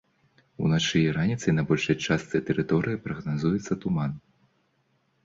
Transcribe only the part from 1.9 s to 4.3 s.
частцы тэрыторыі прагназуецца туман.